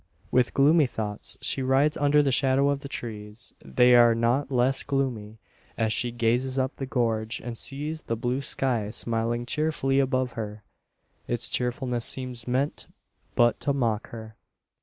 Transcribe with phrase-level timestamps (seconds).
[0.31, 3.53] With gloomy thoughts she rides under the shadow of the trees.
[3.63, 5.37] They are not less gloomy,
[5.77, 10.63] as she gazes up the gorge, and sees the blue sky smiling cheerfully above her.
[11.27, 12.87] Its cheerfulness seems meant
[13.35, 14.35] but to mock her!